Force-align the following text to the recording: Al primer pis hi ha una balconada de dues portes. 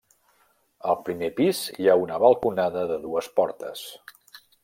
Al 0.93 0.95
primer 1.09 1.29
pis 1.39 1.59
hi 1.83 1.91
ha 1.93 1.97
una 2.05 2.17
balconada 2.25 2.87
de 2.95 2.99
dues 3.05 3.31
portes. 3.39 3.87